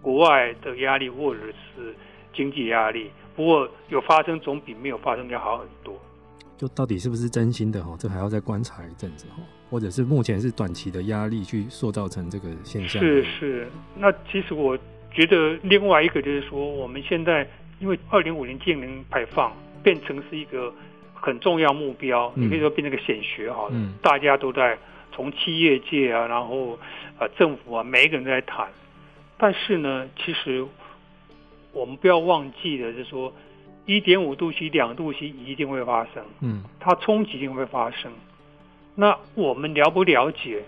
[0.01, 1.41] 国外的压力，或者
[1.77, 1.95] 是。
[2.35, 5.95] 经济压力，不过有发生总比没有发生要好很多。
[6.57, 7.95] 就到底是不是真心的哈？
[7.99, 13.03] 这还要再观察一阵子哈，或者是目前是短期的压力去塑造成这个现象。
[13.03, 14.79] 是是，那其实我
[15.11, 17.49] 觉得另外一个就是说，我们现在
[17.81, 19.51] 因为二零五零净零排放
[19.83, 20.71] 变成是一个
[21.15, 24.79] 很重要目标，嗯、你可以说变成个显学哈，嗯、大家都在
[25.11, 26.79] 从企业界啊，然后
[27.19, 28.69] 啊政府啊，每一个人都在谈。
[29.39, 30.65] 但是呢，其实。
[31.75, 33.33] 我们不要忘记的是说，
[33.87, 38.13] 一点五度 C、两度 C 一定会发生，嗯，它冲击一定会发生。
[38.95, 40.63] 那我们了不了解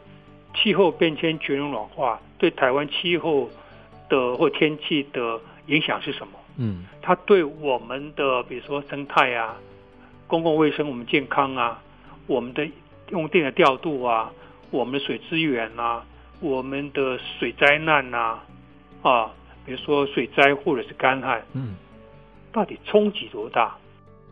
[0.54, 3.50] 气候变迁、全球暖化对台湾气候
[4.08, 6.32] 的或天气的影响是什么？
[6.56, 9.56] 嗯，它对我们的比如说生态啊、
[10.26, 11.82] 公共卫生、我们健康啊、
[12.26, 12.66] 我们的
[13.10, 14.32] 用电的调度啊、
[14.70, 16.04] 我们的水资源啊、
[16.40, 18.44] 我们的水灾难啊，
[19.02, 19.30] 啊。
[19.66, 21.74] 比如说水灾或者是干旱，嗯，
[22.52, 23.74] 到底冲击多大？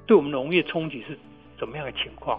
[0.06, 1.18] 对我们农业冲击是
[1.58, 2.38] 怎么样的情况？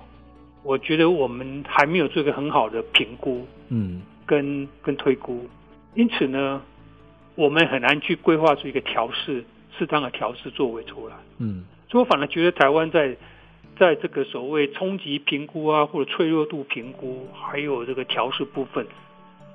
[0.63, 5.47] 我觉得我们还没有做一个很好的评估，嗯，跟跟推估，
[5.93, 6.61] 因此呢，
[7.35, 9.43] 我们很难去规划出一个调试
[9.77, 13.15] 适当的调试作为出来，嗯，所以我反而觉得台湾在
[13.77, 18.87] 在这个所谓冲击评估啊，或者脆弱度评估，还有这个调试部分，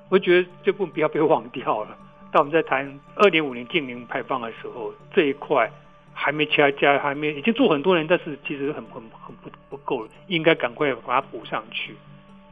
[0.09, 1.97] 我觉得这部分不要被忘掉了。
[2.31, 5.71] 当我们在谈二点五零净零排放的时候，这一块
[6.21, 11.95] 还没加加，还没已经做很多年，但是其实很很很不不够了，应该赶快把它补上去。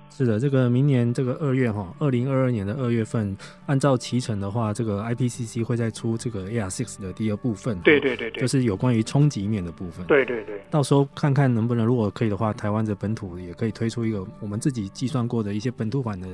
[0.09, 7.77] 是的，这个明年这个二月哈，二零二二年的二月份，按照期成的话，这个 IPCC 会再出这个 AR6 的第二部分。
[7.81, 10.05] 对对对对，就是有关于冲击面的部分。
[10.07, 16.27] 对对对，到时候看看能不能，如果可以的话，台湾的本土也可以推出一个我们自己计算过的一些本土版的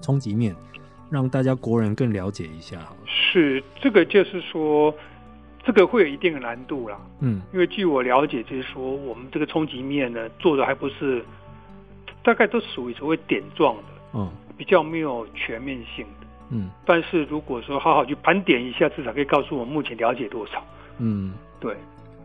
[0.00, 0.56] 冲击面。
[1.10, 4.94] 让大家国人更了解一下，是这个，就是说，
[5.68, 6.98] 这个会有一定的难度啦。
[7.20, 11.22] 嗯，因为据我了解，就是说，我们这个冲击面呢，做的还不是，
[12.22, 13.82] 大概都属于所谓点状的，
[14.14, 16.26] 嗯，比较没有全面性的。
[16.52, 20.64] 嗯，但是如果说好好去盘点一下，至少可以告诉我们目前了解多少。
[20.96, 21.76] 嗯，对。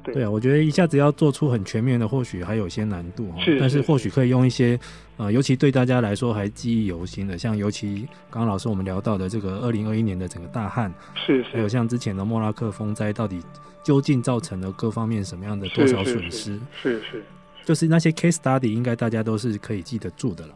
[0.03, 3.39] 对，对啊，我觉得一下子要做出很全面的，或许还有些难度哈。
[3.39, 4.79] 是，是，但是或许可以用一些，
[5.17, 13.41] 呃，尤其对大家来说还记忆犹新的，像尤其刚刚老师我们聊到的这个二零二一年的整个大旱，是，是，还有像之前的莫拉克风灾，到底
[13.83, 16.29] 究竟造成了各方面什么样的多少损失？
[16.31, 17.23] 是是，是是，
[17.65, 20.53] 就是那些 case study 应该大家都是可以记得住的了。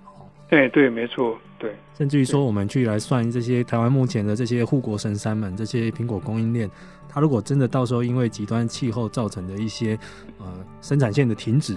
[0.50, 1.76] 对对，没错，对。
[1.98, 6.72] 甚至于说，我们去来算这些台湾目前的这些护国神山们，这些苹果供应链，
[7.18, 9.98] 它如果真的到时候因为极端气候造成的一些
[10.38, 10.46] 呃
[10.82, 11.76] 生产线的停止，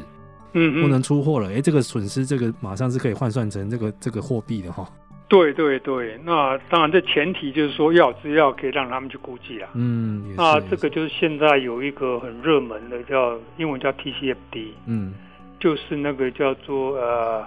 [0.53, 4.87] 嗯，不能出货了，哎，这个损失，这个马上是可以换算成这个这个货币的哈。
[5.29, 9.70] 对对对，那当然这前提就是说要资料可以让他们去估计啊。
[9.72, 15.14] 嗯，那这个就是现在有一个很热门的叫英文叫 TCFD，嗯，
[15.59, 17.46] 就是那个叫做呃。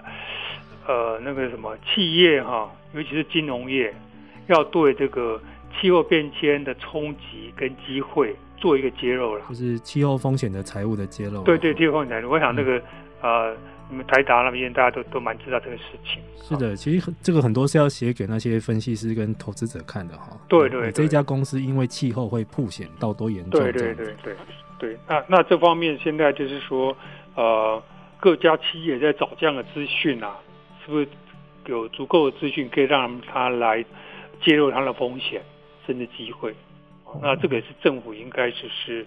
[0.86, 3.96] 呃，那个什么企业哈，尤其是金融业，
[4.48, 5.42] 要对这个
[5.80, 11.42] 气候变迁的冲击跟机会做一个揭露了，就是气候风险的财务的揭露。
[11.44, 12.84] 对对，气候风险财务，我想那个、嗯、
[13.22, 13.58] 呃。
[13.90, 16.20] 你们台达那边大家都都蛮知道这个事情。
[16.38, 20.36] 是的，其实这个很多是要写给那些分析师跟投资者看的哈。
[20.48, 23.62] 对对，对，这家公司因为气候会曝险到多严重？
[23.62, 24.36] 对对对对
[24.80, 24.98] 对。
[25.08, 26.96] 那那这方面现在就是说，
[27.36, 27.84] 呃，
[28.20, 30.38] 各家企业在找这样的资讯啊，
[30.84, 31.08] 是不是
[31.68, 33.86] 有足够的资讯可以让他来
[34.42, 35.40] 揭露他的风险
[35.86, 36.54] 甚至机会？
[37.22, 39.06] 那这个也是政府应该就是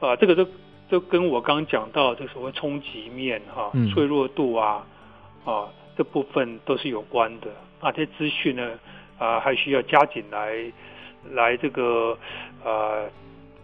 [0.00, 0.46] 啊、呃，这个都。
[0.90, 4.86] 都跟我刚刚讲到这所谓冲击面哈、啊、脆弱度啊
[5.42, 7.48] 啊这部分都是有关的。
[7.80, 8.78] 那这些资讯呢
[9.18, 10.54] 啊还需要加紧来
[11.30, 12.14] 来这个
[12.62, 13.08] 呃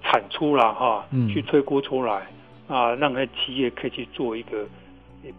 [0.02, 2.26] 产出了哈，去推估出来
[2.66, 4.64] 啊，让那企业可以去做一个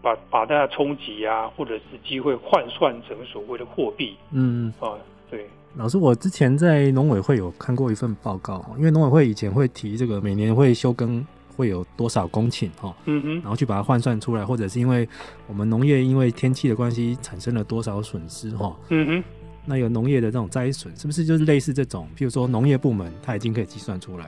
[0.00, 4.16] 把把大家冲击啊或者是机会换算成所谓的货币。
[4.30, 4.94] 嗯啊
[5.28, 5.44] 对。
[5.76, 11.24] 老师，我之前在农委会有看过一份报告，因为农委会以前会提这个每年会休耕。
[11.56, 12.96] 会有多少公顷哈？
[13.04, 15.06] 嗯哼，然后去把它换算出来，或者是因为
[15.46, 18.74] 我们农业因为天气的关系产生了多少损失哈？
[18.88, 19.24] 嗯哼，
[19.66, 22.08] 那有农业的这种灾损，是不是就是类似这种？
[22.16, 24.24] 譬如说农业部门，它已经可以计算出来。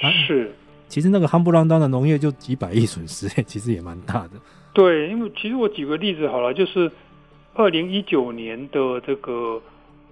[0.00, 0.54] 啊、是，
[0.88, 4.30] 其实那个夯不啷当的农业就几百亿损失， 其实也蛮大的。
[4.72, 6.90] 对，因为其实我举个例子好了，就是
[7.52, 9.60] 二零一九年的这个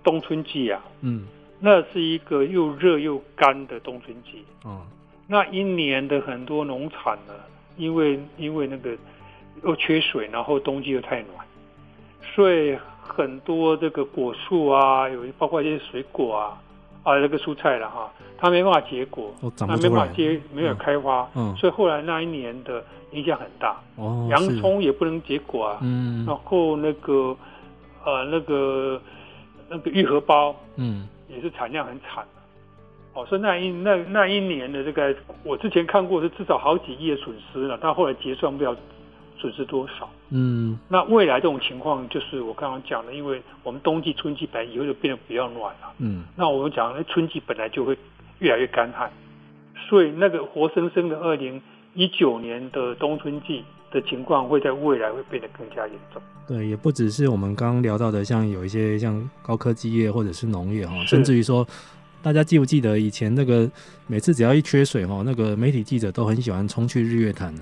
[0.03, 1.27] 冬春季啊，嗯，
[1.61, 4.45] 那是一个又热又干的冬春季。
[4.65, 4.81] 嗯。
[5.29, 7.33] 那一年的很多农产呢，
[7.79, 8.91] 因为因为那个
[9.65, 11.47] 又缺水，然后冬季又太暖，
[12.35, 16.61] 所以很多这个果树啊，有包括一些水果啊，
[17.03, 23.81] 啊那个蔬菜了哈，它没办法结果，它没办法结，没有开花，嗯，所以后来那一年的影响很大。
[23.97, 27.35] 哦，洋葱也不能结果啊，嗯，然后那个
[28.05, 29.01] 呃那个
[29.73, 32.25] 那个玉荷包，嗯，也是产量很惨。
[33.15, 38.77] 哦，所以那一那那一年的这个，我之前看过是至少好几亿的损失了，但后来结算不了
[39.39, 40.09] 损失多少。
[40.31, 45.93] 嗯，那未来这种情况就是我刚刚讲的，因为我们冬季、春季本来以后就变得比较暖了。
[45.99, 47.99] 嗯，那我们讲那春季本来就会
[48.39, 49.11] 越来越干旱，
[49.89, 51.61] 所以那个活生生的二零
[51.93, 56.23] 一九年的冬春季的情况会在未来会变得更加严重。
[56.47, 61.67] 对，也不只是我们刚刚聊到的，像有一些像高科技业或者是农业哈，甚至于说。
[62.25, 63.69] 大家记不记得以前那个
[64.07, 67.53] 每次只要一缺水哈，那个媒体记者都很喜欢冲去日月潭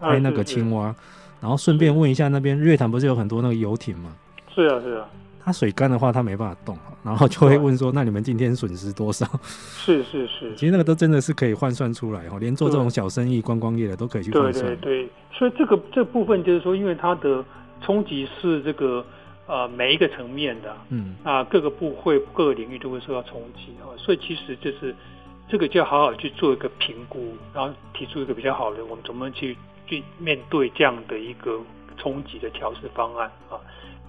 [0.00, 0.94] 拍那个青蛙，
[1.40, 4.14] 然后顺便问一下那边日月潭不是有很多那个游艇吗？
[4.54, 5.08] 是啊是啊，
[5.44, 9.26] 它水干的话它没办法动，然后就会问说，那你们今天损失多少？
[9.76, 14.66] 是是是，其实那个都真的是可以换算出来哈，连做这种小生意观光业的都可以去换算。
[14.66, 17.44] 对对对，所以这个这部分就是说，因为它的
[17.82, 19.04] 冲击是这个。
[19.48, 24.92] 呃，每一个层面的，嗯，啊，各个部会、各个领域都会受到冲击啊，所以其实就是
[25.48, 31.60] 这个就要好好去做一个评估，然后提出一个比较好的，我们怎么去去面对这样的一个
[31.96, 33.54] 冲击的调试方案啊？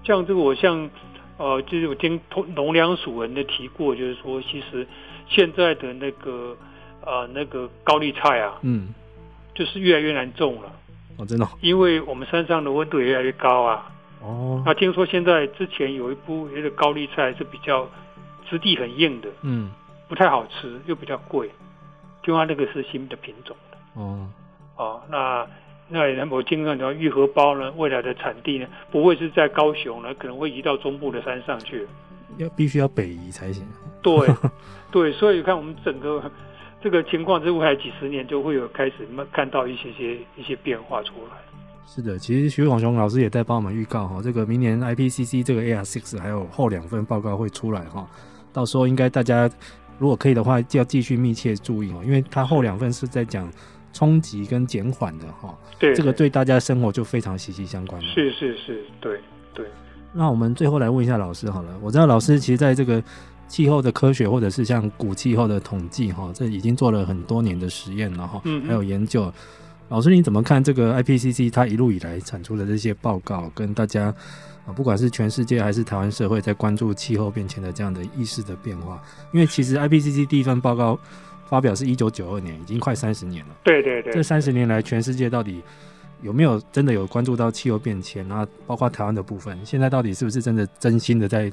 [0.04, 0.90] 像这个，我像
[1.38, 2.20] 呃，就是我听
[2.56, 4.88] 农粮署人的提过，就是说，其实
[5.30, 6.58] 现在的那个
[7.06, 8.88] 呃那个高丽菜啊，嗯，
[9.54, 10.72] 就是越来越难种了，
[11.18, 13.92] 哦，真的，因为我们山上的温度也越来越高啊。
[14.22, 17.88] 哦，那听说现在之前有一部那个高丽菜是比较
[18.50, 19.72] 质地很硬的，嗯，
[20.08, 21.50] 不太好吃又比较贵，
[22.24, 23.78] 听说那个是新的品种的。
[24.02, 24.28] 哦，
[24.76, 25.48] 哦，那
[25.90, 31.88] 那我听说讲玉荷包呢，未来的产地呢，不会是在高雄呢，可能会移到中部的山上去，
[32.38, 33.66] 要必须要北移才行。
[34.02, 34.14] 对，
[34.92, 36.22] 对，所以看我们整个
[36.82, 38.94] 这个情况，之后还几十年就会有开始
[39.34, 41.38] 看到一些些一些变化出来。
[41.86, 48.08] 是的，其实徐广雄老师也在帮我们预告哈，这个明年 IPCC 这个 AR6 还有后两份报告会出来哈，
[48.52, 49.50] 到时候应该大家
[49.98, 53.50] 如果可以的话，就要继续密切注意哦，因为它后两份是在讲
[53.94, 58.08] 冲击跟减缓的哈，对，这个对大家生活就非常息息相关了。
[58.14, 59.20] 是是是，对
[59.54, 59.66] 对。
[60.14, 63.02] 那我们最后来问一下老师好了，我知道老师其实在这个
[63.48, 69.32] 气候的科学或者是像古气候的统计哈，这已经做了很多年的实验了哈，嗯，还有研究。
[69.90, 74.14] 老师，你怎么看这个 IPCC 它一路以来产出的这些报告，跟大家
[74.66, 79.02] 啊，不管是全世界还是台湾社会在关注气候变迁的这样的意识的变化？
[79.32, 81.00] 因为其实 IPCC 第一份报告
[81.48, 83.56] 发表是一九九二年，已经快三十年了。
[83.64, 84.12] 对对对。
[84.12, 85.64] 这三十年来，全世界到底
[86.22, 88.28] 有没有真的有关注到气候变迁？
[88.28, 91.50] 然后包括台湾的部分，现在到底是不是真的真心的在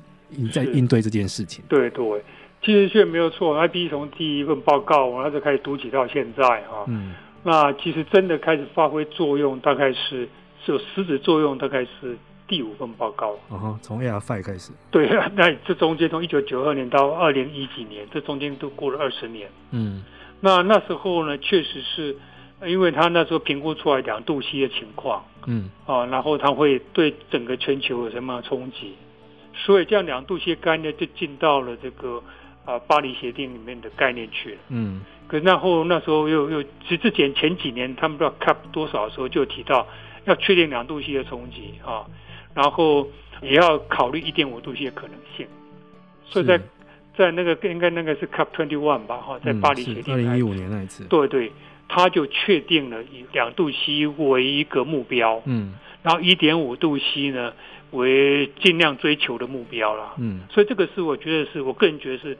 [0.52, 1.64] 在应对这件事情？
[1.68, 2.22] 对对，
[2.62, 3.56] 其实却没有错。
[3.68, 6.84] IPCC 从第一份报告，然后就开始读起到现在啊。
[6.88, 7.14] 嗯。
[7.46, 10.26] 那其实真的开始发挥作用，大概是
[10.64, 12.16] 是有实质作用，大概是
[12.48, 13.36] 第五份报告。
[13.50, 14.72] 哦，从 AR Five 开始。
[14.90, 19.46] 对， 那这中间从一九九二年到二零一几年，这中间都过了二十年。
[19.72, 20.02] 嗯，
[20.40, 22.16] 那那时候呢，确实是
[22.66, 25.22] 因为他那时候评估出来两度息的情况。
[25.44, 28.94] 嗯，啊，然后他会对整个全球有什么冲击？
[29.54, 32.22] 所以这样两度 C 概念就进到了这个
[32.64, 34.58] 啊巴黎协定里面的概念去了。
[34.68, 39.86] 嗯，可是然后那时候又又其实之前前几年他们不知道 cap 多少的时候就提到
[40.24, 42.04] 要确定两度 C 的冲击啊，
[42.54, 43.08] 然后
[43.42, 45.46] 也要考虑一点五度 C 的可能性。
[46.24, 46.60] 所以在
[47.16, 51.04] 在那个应该那个是 cap twenty one 吧哈，在巴黎协定二零一五年那一次。
[51.04, 51.50] 对对。
[51.86, 57.52] 他就确定了以两度 C 为一个目标，嗯，然后一点五度 C 呢
[57.94, 62.36] 为尽量追求的目标啦，嗯，所以这个是我觉得是我个人觉得是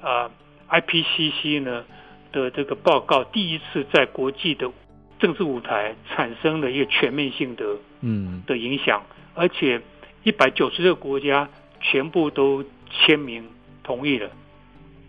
[0.00, 0.30] 啊、
[0.68, 1.84] 呃、IPCC 呢
[2.32, 4.70] 的这个报告第一次在国际的
[5.18, 7.64] 政治舞台产生了一个全面性的
[8.00, 8.42] 嗯。
[8.46, 9.02] 的影响，
[9.34, 9.80] 而且
[10.24, 11.48] 一百九十个国家
[11.80, 13.44] 全部都签名
[13.82, 14.28] 同意了。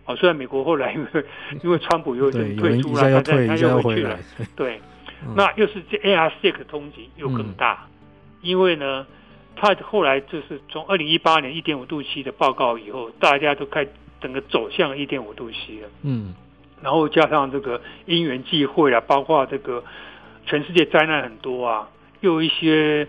[0.05, 1.25] 哦，虽然美国后来因 为
[1.63, 4.19] 因为川普又退出了，他他又回去了，
[4.55, 4.79] 对，
[5.25, 7.91] 嗯、那又是这 AR6 的冲击又更大，嗯、
[8.41, 9.07] 因为呢，
[9.55, 13.87] 他后来就是从二零一八年一点五度 C 的报告以后，大家都开
[14.21, 16.33] 整个走向一点五度 C 了，嗯，
[16.81, 19.83] 然后加上这个因缘际会啊，包括这个
[20.45, 21.89] 全世界灾难很多啊，
[22.21, 23.07] 又有一些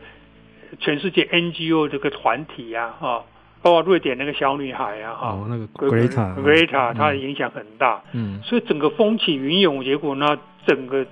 [0.80, 3.24] 全世界 NGO 这个团体啊，哈。
[3.62, 11.04] 包括瑞典那个小女孩啊，哈、哦，那个 Greta Greta 她的影响很大，嗯，所以整个风起云涌，结果呢，整个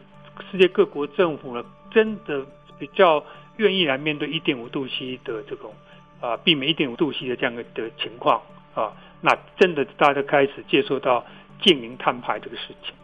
[0.53, 2.47] 世界各国政府呢，真的
[2.79, 3.25] 比较
[3.57, 5.73] 愿意来面对一点五度 C 的这种
[6.21, 8.41] 啊、呃，避免一点五度 C 的这样的的情况
[8.75, 11.25] 啊，那真的大家开始接受到
[11.63, 12.95] 净零碳排这个事情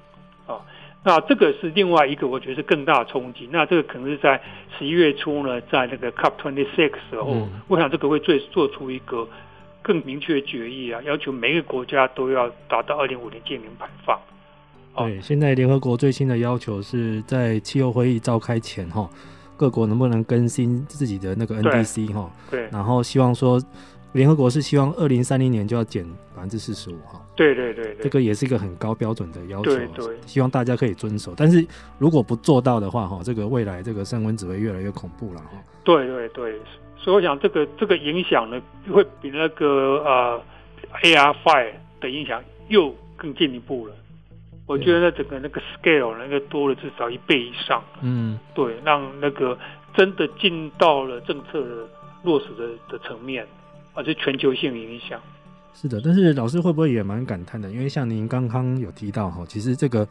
[0.46, 0.60] 啊。
[1.02, 3.48] 那这个是另外一个，我觉得是更大的冲击。
[3.50, 4.38] 那这个可能是在
[4.78, 9.26] 十一月初呢，在那个 COP twenty six 时候，嗯、我想这个会最做出一个
[9.80, 14.20] 更明确的决议啊，要求每个国家都要达到二零五零净零排放。
[14.94, 19.08] 对，现在联合国最新的要求是在气候会议召开前哈，
[19.60, 22.30] 各国能不能更新自己的那个 NDC 哈？
[22.50, 23.62] 对，然后希望说。
[24.12, 26.04] 联合国是希望二零三零年就要减
[26.34, 31.32] 百分之四十五哈，对对对，这个也是一个很高标准的要求，对对，希望大家可以遵守。
[31.36, 31.64] 但是
[31.96, 35.50] 如果不做到的话哈，这个未来这个升温只会越来越恐怖了哈。
[35.84, 36.60] 对对对，
[36.98, 38.60] 所以我想这个这个影响呢，
[38.92, 40.42] 会比那个呃
[41.04, 43.94] AR Five 的影响又更进一步了。
[44.70, 47.82] 我觉得整个那个 scale 那个多了至少一倍以上。
[48.02, 49.58] 嗯，对，让那个
[49.94, 51.88] 真的进到了政策的
[52.22, 53.46] 落实的的层面。
[53.92, 55.20] 而且全球性影响，
[55.74, 57.68] 是的，但是老师会不会也蛮感叹的？
[57.68, 60.06] 因为像您刚刚有提到哈，其实这个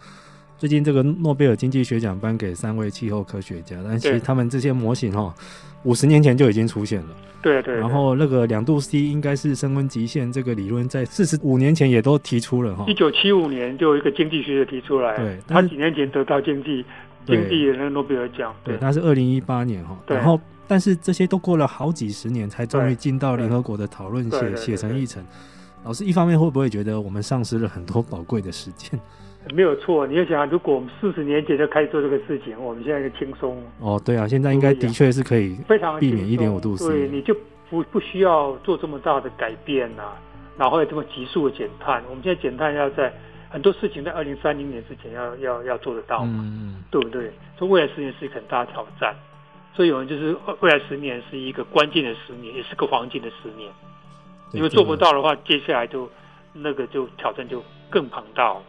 [0.60, 5.34] 最近这个诺贝尔经济学奖颁给三位气候科学家，但其实他们这些模型哈，
[5.84, 7.08] 五十年前就已经出现了。
[7.42, 7.80] 对，对对。
[7.80, 12.84] 然后那个两度 C 应该是升温极限这个理论，在四十五年前也都提出了哈。
[12.90, 16.86] 一九七五年就有一个经济学家提出来，对，他几年前得到经济
[17.26, 20.40] 经济的那个诺贝尔奖，对，他是二零一八年哈，然后。
[20.72, 25.26] 但是这些都过了好几十年，才终于进到联合国的讨论写写成议程。
[25.84, 29.00] 老师一方面会不会觉得我们丧失了很多宝贵的时间？
[29.54, 33.58] 没有错，你要想，如果我们四十年前就开始做这个事情，我们现在就轻松。
[33.80, 36.88] 哦，对啊，现在应该的确是可以非常避免一点五度 C。
[36.88, 37.36] 对，你就
[37.70, 40.18] 不不需要做这么大的改变呐、啊，
[40.58, 42.04] 然后有这么急速的减碳。
[42.10, 43.12] 我们现在减碳要在
[43.50, 47.32] 很多事情在二零三零年之前要要要做得到嘛，嗯，对不对？
[47.58, 49.16] 所以未来十年是一个很大的挑战。
[49.74, 53.72] 所以有人就是未来十年是一个关键的十年，也是个黄金的十年。
[54.52, 56.10] 因为做不到的话，接下来就
[56.54, 58.62] 那个就挑战就更庞大了。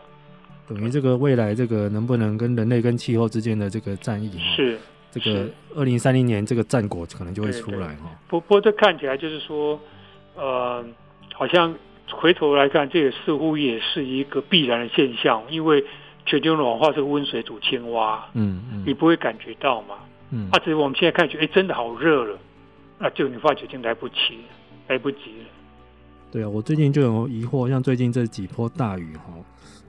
[0.70, 4.78] 等于这个未来这个能不能跟人类跟气候之间的这个战役，是
[5.10, 8.10] 这个二零三零年这个战果可能就会出来哈。
[8.28, 9.80] 不不过这看起来就是说，
[10.36, 10.84] 呃，
[11.34, 11.74] 好像
[12.12, 15.84] 回头来看，这也似乎也是一个必然的现象，因为
[16.24, 19.96] 全球暖化是个温水煮青蛙，嗯嗯，你不会感觉到嘛。
[20.30, 22.38] 嗯，啊，只是我们现在看觉，哎，真的好热了，
[23.00, 24.54] 那就你发觉已经来不及了，
[24.86, 25.46] 来不及了。
[26.30, 29.24] 对啊，我最近就有疑惑，像最近这几波大雨哈，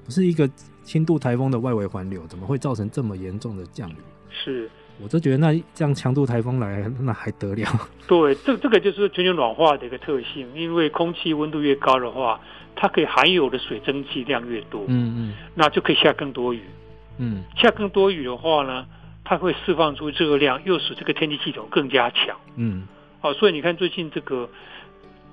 [0.04, 0.50] 不是一个
[0.84, 3.96] 轻度台风的外围环流，怎么会造成这么严重的降雨？
[4.30, 4.70] 是，
[5.02, 7.68] 我就觉得那这样强度台风来，那还得了？
[8.08, 12.40] 对，这这个就是全球暖化的一个特性，因为空气温度越高的话，
[12.76, 16.64] 它可以含有的水蒸气量越多，嗯嗯，那就可以下更多雨，
[17.18, 18.86] 嗯，下更多雨的话呢，
[19.24, 22.38] 它会释放出热量，又使这个天气系统更加强。
[22.56, 22.88] 嗯，
[23.20, 24.50] 好、哦，所以你看最近这个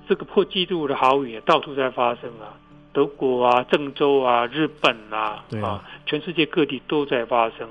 [0.07, 2.51] 这个破纪录的好雨到处在发生啊，
[2.91, 7.67] 德国啊、郑州啊、日本啊，对啊，啊，全世界各地都在发生。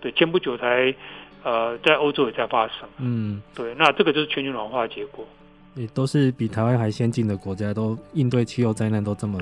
[0.00, 0.94] 对，前不久才
[1.42, 2.88] 呃，在欧洲也在发生。
[2.98, 5.26] 嗯，对，那这个就是全球暖化的结果。
[5.74, 9.38] 也都是比台湾还先进的国家，都应对气候灾难都这么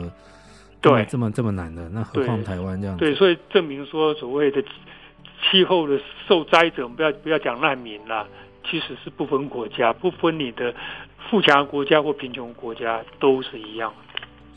[0.81, 3.05] 对这么这么难的，那何况台湾这样子？
[3.05, 4.62] 对，所以证明说所谓的
[5.43, 8.27] 气候的受灾者，我们不要不要讲难民啦，
[8.68, 10.75] 其实是不分国家，不分你的
[11.29, 13.93] 富强国家或贫穷国家都是一样。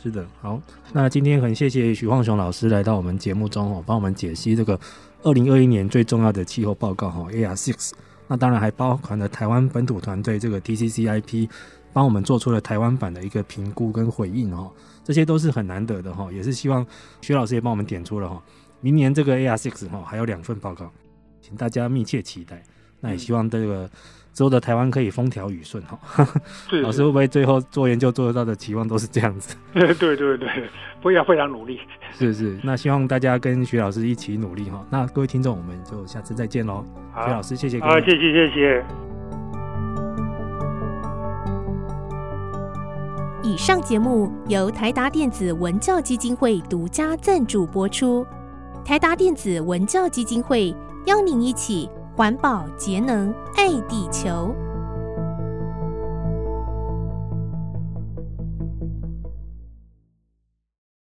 [0.02, 0.62] 是的，好，
[0.93, 4.80] 那今天很谢谢许晃雄老师来到我们节目中哦，帮我们解析这个
[5.24, 7.91] 二零二一年最重要的气候报告哈，AR6。
[8.28, 11.50] 那当然还包含了台湾本土团队这个 TCCIP
[11.91, 14.72] 帮我们做出了台湾版的一个评估跟回应哈，
[15.04, 16.86] 这些都是很难得的哈，也是希望
[17.22, 18.39] 徐老师也帮我们点出了哈，
[18.82, 20.91] 明年这个 AR6 哈还有两份报告，
[21.41, 22.62] 请大家密切期待。
[23.00, 23.89] 那也希望这个。
[24.36, 25.97] 之后的台湾可以风调雨顺哈，
[26.83, 29.55] 老师会不会最后做研究做得到的期望都是这样子？
[29.73, 30.69] 对对对对，
[31.01, 31.79] 非常非常努力。
[32.11, 34.86] 是是，那希望大家跟徐老师一起努力哈。
[34.89, 36.86] 那各位听众，我们就下次再见喽。
[37.23, 37.93] 徐老师，谢谢各位。
[37.93, 38.86] 好，谢谢谢谢。
[43.41, 48.27] 以上节目由台达电子文教基金会独家赞助播出。
[48.83, 50.75] 台达电子文教基金会
[51.05, 51.89] 邀您一起。
[52.16, 54.55] 环保节能，爱地球。